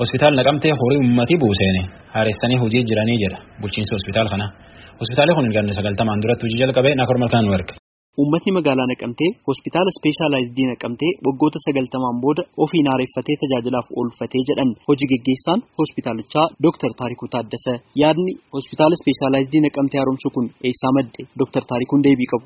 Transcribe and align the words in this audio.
Hospitaal 0.00 0.34
naqamtee 0.38 0.72
horii 0.80 1.00
uummatii 1.04 1.38
buuseene 1.42 1.82
haaressanii 2.14 2.58
hojii 2.64 2.84
jiranii 2.90 3.18
jedha 3.24 3.38
bulchiinsa 3.62 3.92
hospitaal 3.96 4.28
kanaa. 4.34 4.50
Hospitaalli 5.00 5.34
kun 5.38 5.48
ganna 5.56 5.72
sagaltamaan 5.78 6.22
duratti 6.22 6.44
hojii 6.46 6.60
jalqabee 6.62 6.94
naakor 6.98 7.18
malkaan 7.22 7.44
nu 7.46 7.52
erga. 7.58 7.74
Uummatni 8.22 8.50
magaalaa 8.58 8.88
Naqamtee 8.90 9.30
hospitaala 9.48 9.90
ispeeshaalaayizidii 9.94 10.66
Naqamtee 10.72 11.12
waggoota 11.26 11.58
sagaltamaan 11.66 12.16
booda 12.24 12.42
ofiin 12.64 12.86
haareeffatee 12.90 13.36
tajaajilaaf 13.42 13.86
oolfatee 14.00 14.42
jedhan 14.50 14.70
hojii 14.88 15.08
geggeessaan 15.12 15.60
hospitaalichaa 15.80 16.46
Dr. 16.66 16.90
Taarikuu 17.00 17.28
Taaddasa 17.34 17.72
yaadni 18.02 18.32
hospitaala 18.56 18.94
ispeeshaalaayizidii 18.98 19.62
Naqamtee 19.66 19.98
haaromsu 20.00 20.28
kun 20.34 20.46
eessaa 20.68 20.92
madde 20.98 21.20
Dr. 21.40 21.62
Taarikuun 21.70 22.02
deebii 22.06 22.28
qabu. 22.32 22.44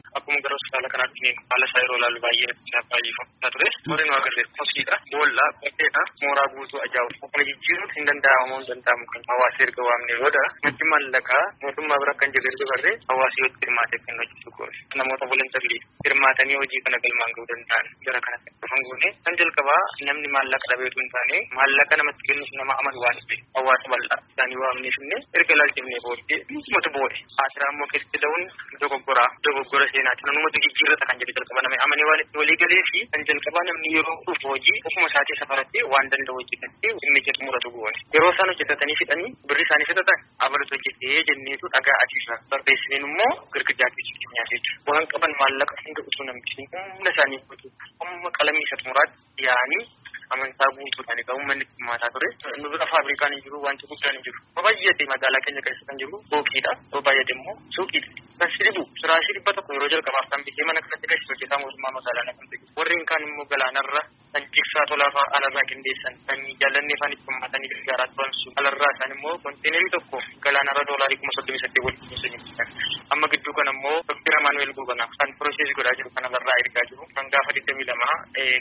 Kanaatti 1.18 1.44
haala 1.50 1.66
isaa 1.68 1.82
yeroo 1.82 1.98
ilaalu 2.00 2.20
baay'ee 2.24 2.52
baay'ifamtaa 2.90 3.50
ture. 3.54 3.68
Horiin 3.90 4.10
waa 4.12 4.18
agarre 4.22 4.42
hoskiidha, 4.58 4.94
boolla, 5.12 5.44
baddeedha, 5.62 6.02
mooraa 6.22 6.46
guutuu 6.54 6.80
ajaa'ibu. 6.86 7.26
Kana 7.32 7.44
jijjiiruun 7.48 7.90
hin 7.96 8.06
danda'amu 8.08 8.54
hin 8.58 8.66
danda'amu 8.70 9.04
kan 9.12 9.22
hawaasa 9.30 9.60
erga 9.66 9.82
waamne 9.88 10.14
booda 10.22 10.42
maddi 10.66 10.84
maallaqaa 10.92 11.44
mootummaa 11.62 11.98
bira 12.02 12.14
kan 12.20 12.32
jirre 12.36 12.52
dabarree 12.60 12.94
hawaasa 13.10 13.36
yoo 13.42 13.50
hirmaatee 13.62 14.00
kan 14.06 14.20
hojjetu 14.22 14.50
goone. 14.58 14.76
Namoota 15.00 15.24
volontarii 15.32 15.78
hirmaatanii 16.06 16.58
hojii 16.62 16.82
kana 16.86 16.98
galmaan 17.06 17.32
ga'uu 17.36 17.48
danda'an 17.52 17.86
gara 18.06 18.20
kanatti 18.26 18.50
dhufan 18.62 18.82
goone. 18.90 19.08
Kan 19.26 19.38
jalqabaa 19.42 19.82
namni 20.10 20.28
maallaqa 20.36 20.66
dhabeetu 20.72 21.02
hin 21.02 21.10
taane 21.16 21.38
maallaqa 21.58 22.00
namatti 22.02 22.28
kennuuf 22.30 22.52
nama 22.62 22.78
amanu 22.84 23.04
waan 23.06 23.18
ta'e 23.32 23.38
hawaasa 23.58 23.86
bal'aa 23.94 24.20
isaanii 24.30 24.60
waamneef 24.64 24.96
illee 25.02 25.20
erga 25.40 25.52
ilaalchifnee 25.58 26.00
booddee 26.06 26.40
numatu 26.54 26.94
boode. 26.98 27.16
Asiraa 27.46 27.72
immoo 27.74 27.90
keessatti 27.92 28.22
da'uun 28.26 28.44
dogoggoraa 28.82 29.28
dogoggora 29.48 29.86
seenaati. 29.94 30.22
Namumatu 30.30 30.64
jijjiirrata 30.66 31.04
kan 31.08 31.18
jedhu 31.22 31.34
jalqaba 31.38 31.60
namni 31.66 31.78
amanee 31.86 32.06
waan 32.10 32.22
itti 32.24 32.40
walii 32.42 32.58
galee 32.62 32.82
fi 32.90 33.00
kan 33.12 33.26
jalqabaa 33.30 33.64
namni 33.68 33.92
yeroo 33.96 34.16
dhufu 34.28 34.46
hojii 34.52 34.78
ofuma 34.90 35.08
isaatii 35.12 35.38
safaratti 35.42 35.84
waan 35.92 36.10
danda'u 36.14 36.36
hojjetatee 36.40 36.92
inni 37.08 37.20
jedhu 37.28 37.46
muratu 37.48 37.72
goone. 37.76 37.98
Yeroo 38.16 38.32
isaan 38.36 38.50
hojjetatanii 38.52 38.96
fixanii 39.02 39.30
birri 39.48 39.64
isaanii 39.68 39.88
fixatan 39.90 40.20
abalatu 40.46 40.74
hojjetee 40.76 41.22
jenneetu 41.30 41.72
dhagaa 41.76 41.98
adiisa 42.04 42.34
barreessineen 42.52 43.06
immoo 43.10 43.32
keessatti 43.54 44.02
nyaata 44.34 44.52
jechuudha. 44.54 44.82
Waan 44.90 45.06
qaban 45.14 45.32
maallaqa 45.42 45.74
hunda 45.84 46.00
utuu 46.10 46.24
namni 46.28 46.66
humna 46.96 47.10
isaanii 47.14 47.40
guutu 47.50 47.68
humna 48.00 48.30
qalamii 48.38 48.64
isa 48.68 48.76
xumuraatti 48.82 49.46
yaa'anii 49.48 49.82
amantaa 50.34 50.68
guutuudhaan 50.76 51.20
egaa 51.22 51.36
uummanni 51.38 51.64
hirmaataa 51.78 52.10
ture. 52.14 52.28
Nu 52.62 52.70
bira 52.72 52.86
faabrikaan 52.92 53.32
hin 53.34 53.42
jiru 53.46 53.58
wanti 53.66 53.84
guddaan 53.90 54.14
hin 54.16 54.24
jiru. 54.26 54.38
Baay'ate 54.66 55.04
magaalaa 55.12 55.42
keenya 55.46 55.62
keessa 55.66 55.84
kan 55.88 55.98
jiru 56.02 56.16
booqiidha. 56.30 56.72
Yoo 56.92 57.02
baay'ate 57.08 57.32
immoo 57.36 57.56
suuqiidha. 57.76 58.10
Kan 58.40 58.50
sirbu 58.56 58.82
firaashii 59.02 59.34
dhibba 59.36 59.52
tokko 59.58 59.72
yeroo 59.76 59.90
jalqabaaf 59.94 60.26
kan 60.32 60.44
bitee 60.48 60.66
mana 60.68 60.80
kanatti 60.86 61.06
galchi 61.12 61.28
hojjetaa 61.32 61.60
mootummaa 61.62 61.94
magaalaa 61.98 62.26
naqamte. 62.28 62.56
Warreen 62.78 63.04
kaan 63.10 63.22
immoo 63.28 63.46
galaanarra 63.52 64.02
kan 64.32 64.42
jigsaa 64.56 64.86
tolaa 64.90 65.24
alarraa 65.36 65.66
qindeessan 65.70 66.14
kan 66.28 66.38
jaalannee 66.62 66.98
faan 67.00 67.12
itti 67.16 67.26
hammatanii 67.32 67.70
gargaaraa 67.74 68.08
turan 68.14 68.32
sun 68.42 68.52
alarraa 68.60 68.92
isaan 68.96 69.14
immoo 69.16 69.34
konteenerii 69.46 69.92
tokko 69.96 70.18
galaanarra 70.46 70.84
doolaarii 70.90 71.20
kuma 71.22 71.32
soddomii 71.38 71.62
saddeet 71.64 71.84
waliin 71.86 72.02
kunuunsan 72.02 72.68
amma 73.14 73.26
gidduu 73.32 73.54
kana 73.58 73.72
immoo 73.76 73.96
doktir 74.10 74.34
Amaanuel 74.38 74.72
Gobanaa 74.78 75.08
kan 75.20 75.30
piroosesii 75.38 75.76
godhaa 75.78 75.96
jiru 75.98 76.10
kan 76.16 76.26
alarraa 76.28 76.56
ergaa 76.62 76.84
jiru 76.90 77.04
kan 77.16 77.26
gaafa 77.34 77.50
digdamii 77.56 77.86
lama 77.90 78.08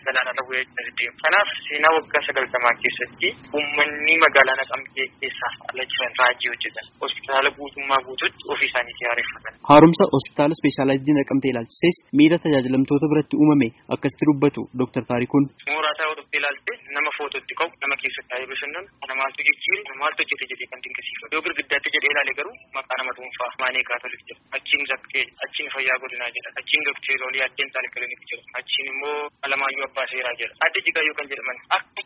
galaanarra 0.06 0.44
bu'ee 0.48 0.64
deemu. 0.98 1.16
Kanaaf 1.26 1.50
seenaa 1.68 1.92
waggaa 1.98 2.22
sagaltamaa 2.28 2.74
keessatti 2.84 3.28
uummanni 3.58 4.16
magaalaa 4.26 4.58
naqamtee 4.62 5.08
keessaa 5.22 5.52
ala 5.70 5.84
jiran 5.92 6.14
raajii 6.22 6.50
hojjetan 6.54 6.86
hospitaala 7.04 7.50
guutummaa 7.60 8.02
guututti 8.08 8.42
ofii 8.54 8.70
isaaniitii 8.72 9.08
haareffatan. 9.10 9.54
Haaromsa 9.72 10.04
hospitaala 10.16 10.54
ispeeshaalaayizidii 10.58 11.18
naqamtee 11.20 11.52
ilaalchisees 11.54 11.98
miira 12.20 12.38
tajaajilamtoota 12.46 13.12
biratti 13.14 13.36
uumame 13.42 13.68
akkasitti 13.96 14.26
dubbatu 14.32 14.62
Dr. 14.82 15.04
Taarikuun. 15.12 15.46
Mooraa 15.74 15.92
isaa 15.96 16.08
yoo 16.10 16.16
dhuftee 16.18 16.40
ilaalte 16.42 16.74
nama 16.96 17.12
footootti 17.18 17.54
qabu 17.60 17.74
nama 17.84 17.96
keessa 18.02 18.22
taa'ee 18.30 18.48
bashannanu 18.52 18.88
kana 19.02 19.16
maaltu 19.22 19.42
jijjiiru 19.48 19.82
kana 19.88 20.00
maaltu 20.02 20.22
hojjete 20.24 20.46
jedhee 20.52 20.68
kan 20.74 20.84
dinqisiifatu 20.86 21.34
yoo 21.38 21.44
girgiddaatti 21.48 21.94
jedhee 21.96 22.12
ilaale 22.14 22.34
garuu 22.40 22.56
maqaa 22.78 22.98
nama 23.02 23.12
dhuunfaa 23.18 23.50
maanee 23.62 23.84
kaatolik 23.90 24.22
jedha. 24.30 24.42
Achiin 24.58 24.86
zaktee 24.92 25.24
achiin 25.48 25.70
fayyaa 25.76 25.98
godinaa 26.04 26.32
jedha. 26.38 26.50
Achiin 26.62 26.86
doktee 26.90 27.18
loolii 27.24 27.44
addeen 27.48 27.72
taale 27.76 27.90
kilinik 27.96 28.22
jedha. 28.32 28.46
Achiin 28.62 28.88
immoo 28.94 29.18
alamaayyoo 29.50 29.88
abbaa 29.90 30.08
seeraa 30.14 30.36
jedha. 30.42 30.54
Adde 30.68 30.80
jigayyoo 30.88 31.18
kan 31.20 31.30
jedhaman. 31.34 31.58
Akka 31.78 32.02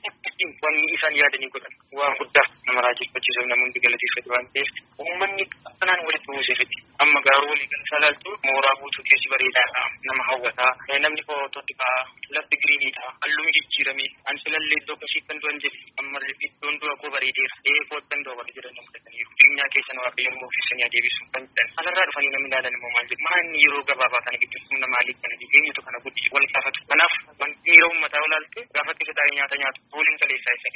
wanni 0.63 0.87
isaan 0.97 1.15
yaadanii 1.21 1.51
godhan. 1.55 1.73
Waan 1.99 2.15
guddaa 2.21 2.47
nama 2.67 2.81
raajeffachiisuuf 2.85 3.47
namoonni 3.51 3.79
galateeffatu 3.85 4.29
waan 4.33 4.47
ta'eef 4.55 4.69
uummanni 5.05 5.43
akkanaan 5.69 6.01
walitti 6.07 6.27
buuseefetti 6.31 6.77
amma 7.05 7.21
garuu 7.27 7.49
walii 7.53 7.69
gala 7.73 7.85
salaaltu 7.93 8.29
mooraa 8.47 8.75
guutuu 8.81 9.05
keessi 9.09 9.31
bareedaadha 9.33 9.83
nama 10.09 10.23
hawwataa. 10.29 10.71
Namni 11.05 11.23
footootti 11.29 11.73
ka'a 11.81 11.99
lafti 12.37 12.55
giriiniidha 12.63 13.05
halluun 13.41 13.55
jijjiirame 13.57 14.05
an 14.29 14.35
silallee 14.43 14.77
iddoo 14.81 14.95
akkasii 14.97 15.21
kan 15.27 15.37
du'an 15.43 15.57
jedhe 15.63 15.79
amma 16.01 16.19
iddoon 16.47 16.75
dura 16.81 16.95
koo 17.01 17.09
bareedeera 17.15 17.55
ee 17.71 17.81
foottan 17.91 18.23
doo 18.25 18.35
wali 18.39 18.53
jedhan 18.57 18.75
namtataniiru 18.79 19.31
jireenyaa 19.39 19.69
keessa 19.75 19.93
nama 19.97 20.05
waaqayyoon 20.07 20.37
moofisanii 20.41 20.85
adeebisu 20.89 21.21
kan 21.35 21.43
jedhan 21.57 21.73
alarraa 21.83 22.05
dhufanii 22.09 22.31
namni 22.35 22.49
ilaalan 22.51 22.77
immoo 22.77 22.91
maal 22.95 23.07
jedhu 23.11 23.25
maanni 23.29 23.63
yeroo 23.65 23.83
gabaabaa 23.91 24.21
kana 24.27 24.41
gidduu 24.43 24.61
humna 24.69 24.87
maaliif 24.93 25.17
kana 25.23 25.35
eenyutu 25.47 25.85
kana 25.87 26.03
guddi 26.05 26.29
wal 26.35 26.47
gaafatu 26.55 26.85
kanaaf 26.91 27.13
wanti 27.41 27.59
miira 27.71 27.87
uummataa 27.91 28.23
olaalte 28.27 28.59
gaafa 28.77 28.97
keessa 28.99 29.17
taa'ee 29.19 29.35
nyaata 29.39 29.61
nyaatu 29.63 29.79
fooliin 29.95 30.19
kaleessaa 30.23 30.57
isa 30.59 30.73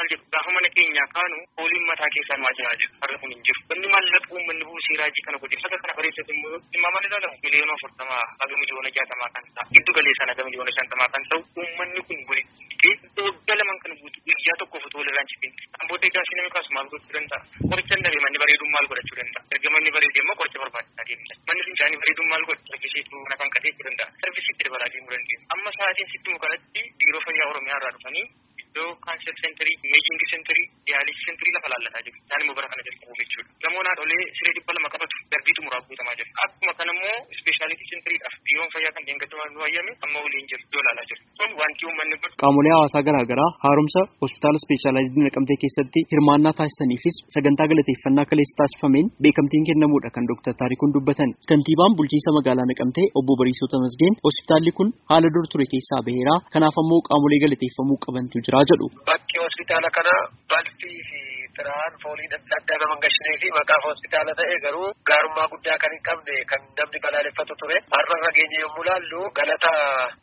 maal 0.00 0.10
jedhu 0.14 0.24
gaafa 0.36 0.56
mana 0.56 0.68
keenyaa 0.76 1.08
kaanu 1.16 1.38
fooliin 1.60 1.84
mataa 1.92 2.10
keessaan 2.16 2.44
waa 2.46 2.54
jiraa 2.58 2.76
jedhu 2.82 2.94
har'a 3.04 3.18
kun 3.24 3.32
hin 3.36 3.42
jiru 3.48 3.60
wanni 3.72 3.88
maallaqa 3.94 4.34
uummanni 4.36 4.68
buusee 4.70 4.98
raajii 5.02 5.24
kana 5.28 5.42
godhe 5.44 5.60
faga 5.64 5.78
kana 5.84 5.96
bareessate 6.00 6.32
immoo 6.36 6.58
dhimma 6.74 6.92
mana 6.96 7.06
ilaalamu 7.10 7.38
miliyoona 7.46 7.74
afurtamaa 7.78 8.22
haga 8.42 8.60
miliyoona 8.62 8.94
jaatamaa 8.98 9.30
kan 9.36 9.44
ta'a 9.58 9.68
giddu 9.76 9.96
galeessaan 10.00 10.32
haga 10.34 10.46
miliyoona 10.48 10.76
shantamaa 10.78 11.08
kan 11.16 11.28
ta'u 11.32 11.40
uummanni 11.62 12.02
kun 12.10 12.20
walitti 12.32 12.92
waggaa 13.26 13.56
laman 13.60 13.78
kan 13.84 13.92
guutu 14.02 14.18
guyyaa 14.28 14.56
tokkoof 14.62 14.84
otoo 14.88 15.00
walirraan 15.02 15.28
cibin 15.32 15.52
kan 15.78 15.88
booda 15.90 16.06
egaa 16.10 16.24
si 16.28 16.36
namni 16.38 16.52
kaasu 16.56 16.70
maal 16.76 16.88
gochuu 16.94 17.14
danda'a 17.16 17.40
qoricha 17.72 17.98
dhabe 18.04 18.20
manni 18.26 18.38
bareeduun 18.44 18.72
maal 18.76 18.86
godhachuu 18.92 19.18
danda'a 19.20 19.42
erga 19.56 19.72
manni 19.76 19.90
bareede 19.96 20.18
immoo 20.24 20.36
qoricha 20.42 20.62
barbaachisaa 20.64 21.06
deemudha 21.10 21.36
manni 21.50 21.66
fincaanii 21.68 22.00
bareeduun 22.04 22.30
maal 22.34 22.44
godha 22.50 22.62
sarvisiitu 22.72 23.22
mana 23.24 23.36
kan 23.42 23.52
qateechuu 23.56 23.86
danda'a 23.88 24.08
sarvisiitti 24.22 24.66
dabalaa 24.68 24.90
deemuu 24.94 25.12
dandeenya 25.16 25.44
amma 25.56 25.74
sa'aatiin 25.78 26.10
sitti 26.14 26.36
mukanatti 26.36 26.80
biiroo 27.02 27.22
fayyaa 27.28 27.50
oromiyaa 27.52 27.78
irraa 27.80 27.94
dhufanii 27.98 28.24
iddoo 28.70 28.88
kaanser 29.06 29.34
seenterii 29.42 29.76
imeejingi 29.86 30.26
seenterii 30.32 30.66
diyaalisi 30.88 31.22
seenterii 31.26 31.54
lafa 31.56 31.68
laallataa 31.72 32.02
jiru 32.06 32.16
isaan 32.24 32.42
immoo 32.44 32.56
bara 32.58 32.68
kana 32.72 32.82
jalqabuuf 32.88 33.18
jechuudha 33.22 33.50
gamoon 33.64 33.86
haadholee 33.90 34.22
siree 34.38 34.54
dhibba 34.56 34.72
lama 34.76 34.88
qabatu 34.94 35.16
darbiitu 35.34 35.60
muraa 35.66 35.82
guutamaa 35.88 36.16
jiru 36.20 36.30
akkuma 36.44 36.72
kana 36.80 36.92
immoo 36.96 37.16
ispeeshaalitii 37.36 37.88
seentiriidhaaf 37.92 38.36
biiroon 38.46 38.70
fayyaa 38.74 38.94
kan 38.96 39.04
deengadamaa 39.08 39.48
nu 39.54 39.64
hayyame 39.66 39.92
amma 40.06 40.18
waliin 40.26 40.46
jiru 40.52 40.62
iddoo 40.66 40.82
laalaa 40.86 41.06
jiru 41.10 41.20
kun 41.40 41.50
wanti 41.60 41.82
uummanni 41.88 42.16
godhu. 42.22 42.34
Qaamolee 42.42 42.72
hawaasaa 42.76 43.04
garaa 43.08 43.24
garaa 43.32 43.50
haaromsa 43.64 44.00
hospitaala 44.22 44.58
ispeeshaalaayizidii 44.62 45.26
naqamtee 45.28 45.58
keessatti 45.62 46.00
hirmaannaa 46.12 46.54
taasisaniifis 46.60 47.16
sagantaa 47.36 47.68
galateeffannaa 47.72 48.26
kaleessa 48.32 48.56
taasifameen 48.60 49.06
beekamtiin 49.24 49.66
kennamuudha 49.70 50.10
kan 50.16 50.28
Dr. 50.32 50.52
Taarikuun 50.60 50.92
dubbatan. 50.96 51.30
Kantiibaan 51.50 51.96
bulchiinsa 51.98 52.30
magaalaa 52.38 52.68
naqamtee 52.72 53.06
obbo 53.20 53.32
Bariisoo 53.40 53.68
Tamasgeen 53.74 54.14
hospitaalli 54.28 54.72
kun 54.78 54.88
haala 55.10 55.28
dur 55.34 55.46
ture 55.52 55.66
keessaa 55.74 56.02
baheera 56.08 56.34
kanaaf 56.54 56.76
ammoo 56.82 57.00
qaamolee 57.10 57.40
galateeffamuu 57.44 57.98
qabantu 58.06 58.36
jira 58.46 58.59
jedhu. 58.70 58.86
Bakki 59.10 59.36
hospitaala 59.44 59.88
kana 59.96 60.14
balfii 60.52 61.00
fi 61.08 61.20
tiraan 61.56 61.92
foolii 62.02 62.28
adda 62.36 62.74
nama 62.82 62.96
gashinee 63.04 63.36
fi 63.42 63.48
maqaaf 63.58 63.82
hospitaala 63.90 64.32
ta'e 64.40 64.56
garuu 64.64 64.88
gaarummaa 65.10 65.48
guddaa 65.52 65.78
kan 65.82 65.92
hin 65.96 66.02
qabne 66.08 66.36
kan 66.52 66.62
namni 66.78 66.98
balaaleffatu 67.06 67.54
ture. 67.62 67.78
Har'a 67.94 68.16
nageenya 68.24 68.58
yommuu 68.64 68.84
laallu 68.88 69.20
galata 69.38 69.72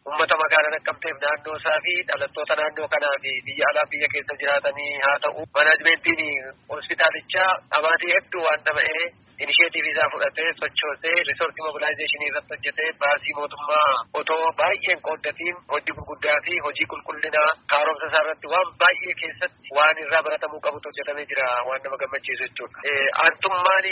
uummata 0.07 0.35
magaalaa 0.43 0.73
naqamteef 0.77 1.17
naannoo 1.25 1.57
isaa 1.61 1.77
fi 1.85 1.93
dhalattoota 2.09 2.53
naannoo 2.61 2.87
kanaa 2.95 3.15
fi 3.23 3.31
biyya 3.49 3.65
alaa 3.71 3.87
biyya 3.93 4.07
keessa 4.15 4.39
jiraatanii 4.41 4.93
haa 5.05 5.17
ta'u. 5.27 5.41
Manaajimentiin 5.59 6.51
hospitaalichaa 6.73 7.51
dhamaatii 7.71 8.13
hedduu 8.17 8.43
waan 8.47 8.61
dhama'ee 8.69 9.05
inisheetiivii 9.43 9.91
isaa 9.95 10.09
fudhatee 10.13 10.49
sochoosee 10.59 11.15
riisortii 11.29 11.65
mobilaayizeeshinii 11.67 12.29
irratti 12.31 12.53
hojjetee 12.55 12.89
baasii 13.03 13.35
mootummaa 13.39 13.89
otoo 14.21 14.45
baay'een 14.61 15.01
qooddatiin 15.07 15.57
hojii 15.73 15.95
gurguddaa 15.97 16.37
fi 16.47 16.53
hojii 16.67 16.87
qulqullinaa 16.93 17.49
haaromsa 17.73 18.09
isaa 18.11 18.23
irratti 18.25 18.51
waan 18.53 18.71
baay'ee 18.83 19.15
keessatti 19.21 19.75
waan 19.79 20.01
irraa 20.06 20.23
baratamuu 20.29 20.62
qabutu 20.67 20.89
hojjetamee 20.91 21.27
jira 21.33 21.47
waan 21.69 21.81
nama 21.88 22.01
gammachiisu 22.03 22.44
jechuudha. 22.47 22.95
Aantummaan 23.25 23.88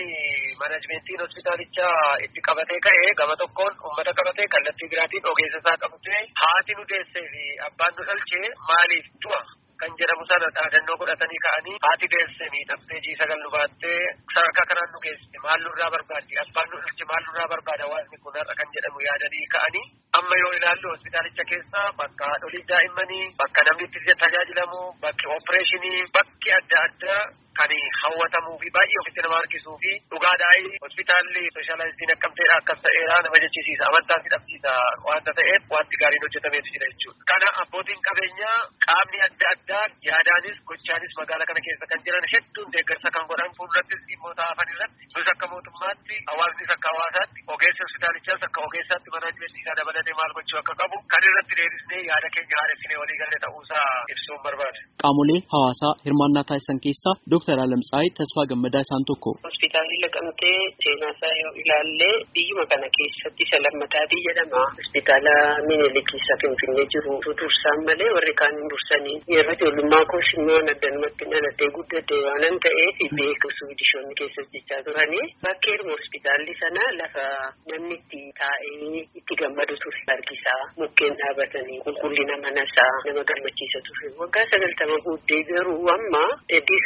manaajimentiin 0.61 1.21
hospitaalichaa 1.25 1.99
itti 2.27 2.41
qabatee 2.47 2.79
ka'ee 2.87 3.11
gama 3.21 3.35
tokkoon 3.43 3.73
uummata 3.89 4.13
qabatee 4.21 4.47
kallattii 4.55 4.89
biraatiin 4.95 5.29
ogeessa 5.33 5.59
isaa 5.63 5.77
qabatee 5.83 6.21
haati 6.41 6.73
nu 6.79 6.83
deessee 6.93 7.27
fi 7.35 7.43
abbaan 7.67 7.93
nu 7.99 8.03
dhalchee 8.09 8.47
maaliif 8.71 9.05
du'a 9.25 9.41
kan 9.81 9.95
jedhamu 9.99 10.25
sana 10.31 10.47
dhaadannoo 10.57 10.97
godhatanii 11.01 11.39
ka'anii 11.45 11.77
haati 11.85 12.07
deesse 12.13 12.45
miidhamtee 12.53 12.99
jii 13.07 13.15
sagal 13.21 13.39
nu 13.45 13.49
baattee 13.55 13.97
sadarkaa 14.35 14.65
nu 14.95 15.03
geesse 15.05 15.37
maal 15.45 15.59
nurraa 15.67 15.89
barbaaddi. 15.95 16.33
Abbaan 16.45 16.67
nu 16.73 16.81
dhalche 16.83 17.05
maal 17.11 17.23
nurraa 17.27 17.47
barbaada 17.53 17.85
waanti 17.93 18.21
kun 18.23 18.37
har'a 18.39 18.55
kan 18.59 18.73
jedhamu 18.75 19.05
yaadanii 19.07 19.47
ka'anii 19.55 19.85
amma 20.19 20.35
yoo 20.43 20.51
ilaallu 20.59 20.91
hospitaalicha 20.93 21.45
keessa 21.51 21.81
bakka 22.01 22.29
haadholii 22.31 22.65
daa'immanii 22.73 23.25
bakka 23.43 23.65
namni 23.69 23.87
itti 23.89 24.15
tajaajilamu 24.25 24.79
bakki 25.05 25.25
oopereeshinii 25.35 25.99
bakki 26.19 26.55
adda 26.59 26.77
addaa 26.87 27.21
kan 27.59 27.71
hawwatamuu 28.01 28.57
fi 28.63 28.69
baay'ee 28.77 28.99
ofitti 29.03 29.21
nama 29.25 29.37
harkisuu 29.41 29.77
fi 29.83 29.91
dhugaadhaa 30.13 30.53
hospitaalli 30.85 31.43
speeshaalaayiziin 31.53 32.13
akkamteedha 32.15 32.55
akkas 32.61 32.79
ta'eera 32.85 33.17
nama 33.25 33.41
jechisiisa 33.43 33.83
amantaa 33.89 34.19
fi 34.25 34.29
dhabsiisa 34.33 34.71
wanta 35.07 35.31
ta'eef 35.39 35.61
wanti 35.75 35.95
gaariin 36.01 36.23
hojjetameetu 36.25 36.73
jira 36.75 36.87
jechuudha. 36.91 37.21
Kana 37.31 37.49
abbootiin 37.63 38.01
qabeenyaa 38.07 38.57
qaamni 38.87 39.19
adda 39.27 39.47
addaa 39.55 39.83
yaadaanis 40.09 40.57
gochaanis 40.71 41.13
magaalaa 41.21 41.49
kana 41.51 41.61
keessa 41.67 41.85
kan 41.91 42.03
jiran 42.07 42.27
hedduun 42.33 42.69
deeggarsa 42.75 43.09
kan 43.17 43.25
godhan 43.31 43.51
fuuldurattis 43.59 44.01
dhimmoota 44.09 44.43
hafan 44.49 44.73
irratti 44.75 45.03
nus 45.15 45.29
akka 45.33 45.47
mootummaatti 45.53 46.15
hawaasnis 46.31 46.71
akka 46.75 46.89
hawaasaatti 46.93 47.39
ogeessi 47.55 47.81
hospitaalichaas 47.85 48.43
akka 48.49 48.59
ogeessaatti 48.67 49.09
manaajmentii 49.15 49.61
isaa 49.65 49.77
dabalatee 49.81 50.15
maal 50.19 50.33
gochuu 50.39 50.59
akka 50.63 50.73
qabu 50.83 50.97
kan 51.15 51.23
irratti 51.31 51.53
deebisnee 51.61 52.01
yaada 52.11 52.29
keenya 52.35 52.57
haareffinee 52.61 52.99
walii 53.03 53.19
galee 53.23 53.41
ta'uusaa 53.45 53.87
ibsuun 54.15 54.41
barbaada. 54.47 54.79
Qaamolee 55.05 55.39
hawaasaa 55.55 55.93
hirmaannaa 56.05 56.45
taasisan 56.51 56.79
keessaa 56.85 57.15
Dooktar 57.45 57.61
Alamtsaayii 57.65 58.13
Tasfaa 58.17 58.45
Gammadaa 58.49 58.81
isaan 58.85 59.05
tokko. 59.09 59.29
Hospitaalli 59.47 59.97
Laqamtee 60.03 60.59
seenaa 60.83 61.11
isaa 61.15 61.33
yoo 61.41 61.51
ilaalle 61.61 62.09
biyyuma 62.33 62.65
kana 62.71 62.87
keessatti 62.97 63.43
isa 63.45 63.57
lammataatii 63.65 64.21
jedhama. 64.27 64.61
Hospitaala 64.79 65.33
Minilik 65.67 66.09
isa 66.19 66.35
Finfinnee 66.41 66.85
jiru 66.93 67.13
dursaan 67.41 67.79
malee 67.89 68.09
warri 68.15 68.33
kaan 68.41 68.55
hin 68.59 68.69
dursanii. 68.73 69.17
Yeroo 69.35 69.53
ijoollummaa 69.57 70.05
koos 70.11 70.29
immoo 70.37 70.57
addanumatti 70.73 71.23
dhalatee 71.33 71.69
guddate 71.75 72.15
waanan 72.25 72.57
ta'eef 72.65 72.97
beeku 73.19 73.47
suudishoonni 73.59 74.13
keessa 74.21 74.41
jechaa 74.55 74.81
turanii. 74.87 75.25
Bakkeedhuma 75.45 75.93
hospitaalli 75.99 76.53
sana 76.63 76.83
lafa 77.01 77.25
namni 77.69 77.95
itti 77.99 78.21
taa'ee 78.41 79.03
itti 79.21 79.33
gammadu 79.43 79.75
ture. 79.85 80.01
Argisaa 80.15 80.61
mukkeen 80.81 81.13
dhaabatanii 81.21 81.79
qulqullina 81.85 82.35
manasaa 82.47 82.91
nama 83.05 83.21
gammachiisa 83.29 83.79
ture. 83.87 84.07
Waggaa 84.23 84.45
sagaltama 84.51 84.97
booddee 85.05 85.41
garuu 85.53 85.79
amma 85.97 86.25
heddii 86.55 86.81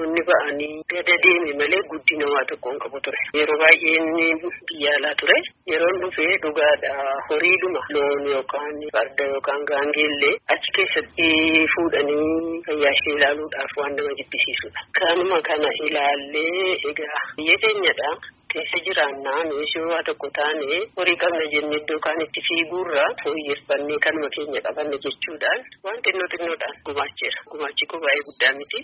suudishnoonni 0.00 0.22
ba'anii 0.28 0.82
gada 0.90 1.14
deeme 1.24 1.52
malee 1.60 1.82
guddina 1.90 2.26
waa 2.32 2.44
tokkoon 2.50 2.78
qabu 2.82 2.98
ture. 3.04 3.18
Yeroo 3.38 3.58
baay'ee 3.62 3.94
inni 4.00 4.26
biyya 4.68 4.92
alaa 4.98 5.14
ture. 5.20 5.36
Yeroo 5.70 5.92
dhufee 6.02 6.36
dhugaadha 6.42 6.94
horiidhuma 7.28 7.80
loon 7.94 8.24
yookaan 8.32 8.80
farda 8.96 9.24
yookaan 9.34 9.64
gaangeellee 9.70 10.34
achi 10.54 10.70
keessatti 10.76 11.28
fuudhanii 11.74 12.62
fayyaa 12.66 12.94
ishee 12.96 13.14
ilaaluudhaaf 13.18 13.72
waan 13.80 13.94
nama 13.96 14.12
jibbisiisudha. 14.20 14.80
Kanuma 15.00 15.38
kana 15.48 15.70
ilaallee 15.86 16.76
egaa 16.90 17.20
biyya 17.36 17.56
keenyadha. 17.64 18.10
Keessa 18.52 18.78
jiraannaa 18.86 19.40
meeshoo 19.50 19.86
waa 19.92 20.02
tokko 20.08 20.28
taane 20.38 20.78
horii 20.98 21.16
qabna 21.22 21.44
jennee 21.54 21.78
iddoo 21.80 21.98
kaan 22.06 22.20
itti 22.24 22.40
fiiguurra 22.48 23.04
fooyyeffannee 23.22 23.98
kanuma 24.06 24.28
keenya 24.36 24.60
qabanne 24.66 24.96
jechuudhaan 25.06 25.60
waan 25.84 26.00
xinnoo 26.06 26.28
xinnoodhaan 26.32 26.76
gumaacheera. 26.88 27.40
Gumaachi 27.52 27.84
koo 27.90 28.00
baay'ee 28.04 28.24
guddaa 28.28 28.52
miti. 28.58 28.78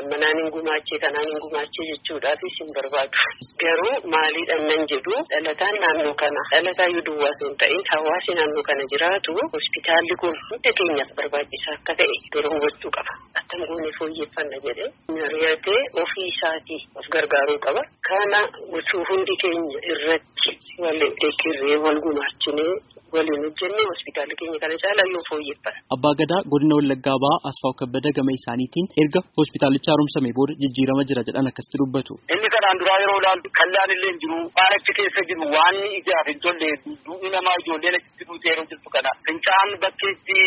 Ammanaan 0.00 0.38
hin 0.40 0.50
gumaachee 0.56 0.98
kanaan 1.04 1.28
hin 1.30 1.40
gumaachee 1.44 1.86
jechuudhaafis 1.90 2.56
hin 2.60 2.70
barbaadu. 2.76 3.18
Garuu 3.62 3.94
maaliidhaan 4.14 4.64
nan 4.70 4.82
jedhu 4.92 5.16
dhalataan 5.32 5.76
naannoo 5.84 6.14
kana 6.22 6.42
dhalataa 6.52 6.88
yoo 6.94 7.04
duwwaa 7.10 7.34
hin 7.42 7.56
ta'in 7.64 7.82
hawaasi 7.92 8.36
naannoo 8.40 8.64
kana 8.70 8.84
jiraatu 8.94 9.36
hospitaalli 9.56 10.16
kun 10.24 10.36
hunda 10.50 10.72
keenyaaf 10.80 11.10
barbaachisaa 11.20 11.76
akka 11.78 11.92
ta'e 12.02 12.16
dura 12.36 12.48
hubachuu 12.54 12.92
qaba. 12.98 13.12
Attam 13.40 13.66
goone 13.70 13.90
fooyyeffanna 13.98 14.58
jedhee 14.68 14.88
mari'atee 15.20 15.80
ofii 16.04 16.28
isaatii 16.34 16.80
of 17.00 17.06
gargaaruu 17.16 17.58
qaba. 17.68 17.82
Kana 18.10 18.38
osoo 18.76 19.02
hundi 19.08 19.32
keenya 19.42 19.78
irratti 19.92 20.50
wal 20.82 20.98
deeggarree 21.20 21.76
wal 21.84 21.98
gumaachinee 22.04 22.74
waliin 23.18 23.42
hojjennee 23.46 23.86
hospitaala 23.92 24.34
keenya 24.40 24.58
kana 24.64 24.76
caalaa 24.84 25.08
yoo 25.14 25.22
fooyyeffanna. 25.30 25.80
Abbaa 25.96 26.14
Gadaa 26.20 26.40
godina 26.52 26.74
Wallaggaa 26.80 27.18
ba'aa 27.24 27.40
Asfaaw 27.50 27.74
Kabbada 27.80 28.10
gama 28.18 28.32
isaaniitiin 28.38 28.86
erga 29.02 29.20
hospitaalicha 29.40 29.90
haaromsame 29.92 30.30
booda 30.38 30.54
jijjiirama 30.62 31.02
jira 31.10 31.22
jedhan 31.28 31.50
akkasitti 31.50 31.80
dubbatu. 31.82 32.12
Inni 32.34 32.48
kanaan 32.56 32.78
duraa 32.82 32.98
yeroo 33.04 33.18
ilaaltu 33.22 33.48
kallaan 33.60 33.90
illee 33.96 34.14
jiru 34.24 34.38
waan 34.58 34.72
achi 34.78 34.92
keessa 34.98 35.22
jiru 35.30 35.44
waan 35.56 35.76
ijaaf 36.00 36.26
hin 36.32 36.40
tolle 36.46 36.70
duudhi 37.06 37.28
namaa 37.36 37.56
ijoolleen 37.62 37.96
achitti 38.00 38.24
duute 38.30 38.48
yeroo 38.52 38.66
jirtu 38.72 38.88
kana 38.96 39.10
fincaan 39.28 39.68
bakkeetti 39.84 40.38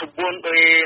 tubboon 0.00 0.36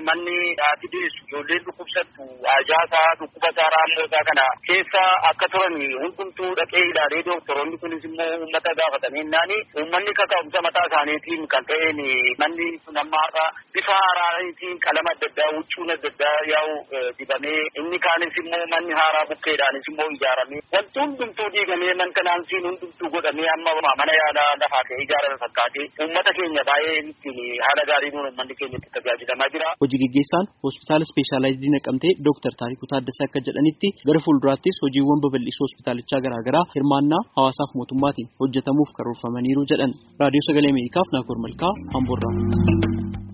manni 0.09 0.37
haati 0.63 0.87
deessu 0.95 1.21
ijoolleen 1.29 1.63
dhukkubsattu 1.67 2.23
ajaasaa 2.57 3.09
dhukkubataa 3.21 3.69
raammosaa 3.77 4.25
kana 4.31 4.45
keessa 4.69 5.03
akka 5.31 5.47
turan 5.55 5.77
hundumtuu 6.03 6.51
dhaqee 6.61 6.85
ilaalee 6.91 7.23
doktoroonni 7.31 7.77
kunis 7.83 8.05
immoo 8.09 8.29
uummata 8.41 8.73
gaafatanii 8.81 9.25
naani 9.35 9.57
uummanni 9.81 10.13
kaka'umsa 10.21 10.65
mataa 10.67 10.87
isaaniitiin 10.91 11.18
kan 11.53 11.65
ta'een 11.69 11.99
manni 12.41 12.67
sun 12.85 12.97
amma 13.03 13.19
har'a 13.25 13.47
bifa 13.75 13.95
haaraatiin 14.03 14.77
qalama 14.87 15.11
adda 15.15 15.27
addaa 15.31 15.51
huccuun 15.57 15.91
adda 15.95 16.09
addaa 16.13 16.37
yaa'u 16.53 16.75
dibamee 17.19 17.61
inni 17.81 17.99
kaanis 18.07 18.37
immoo 18.43 18.65
manni 18.75 18.93
haaraa 19.01 19.25
bukkeedhaanis 19.31 19.87
immoo 19.91 20.09
ijaaramee 20.17 20.61
wanti 20.75 20.99
hundumtuu 21.03 21.49
diigamee 21.55 21.95
man 22.01 22.11
kanaansiin 22.19 22.65
hundumtuu 22.69 23.09
godhamee 23.15 23.49
amma 23.57 23.71
mana 24.01 24.13
yaalaa 24.23 24.51
lafaa 24.63 24.85
ta'e 24.89 25.01
ijaarame 25.07 25.37
fakkaatee 25.45 25.87
uummata 26.05 26.31
keenya 26.39 26.63
baay'ee 26.71 26.97
ittiin 27.13 27.39
haala 27.67 27.83
gaariin 27.91 28.17
uummanni 28.21 28.55
keenya 28.61 28.79
itti 28.81 28.91
tajaajilamaa 28.97 29.51
jira. 29.55 29.69
Hojii 29.83 30.01
gaggeessaan 30.05 30.47
hospitaala 30.67 31.05
ispeeshaalaayizii 31.09 31.73
naqamtee 31.77 32.13
Dooktar 32.27 32.55
Taarikuu 32.61 32.89
Taaddasaa 32.93 33.27
akka 33.29 33.41
jedhanitti 33.49 33.89
gara 34.09 34.21
fuulduraattis 34.27 34.77
hojiiwwan 34.85 35.23
babal'isuu 35.25 35.65
hospitaalichaa 35.67 36.23
garaagaraa 36.27 36.65
hirmaannaa 36.77 37.23
hawaasaaf 37.39 37.71
mootummaatiin 37.81 38.29
hojjetamuuf 38.41 38.91
karoorfamaniiru 38.99 39.63
jedhan. 39.73 39.93
Raadiyoo 40.23 40.47
Sagalee 40.49 40.73
Ameerikaaf 40.75 41.08
Naakoor 41.13 41.39
Malkaa 41.45 41.75
Amboorraa. 41.97 43.19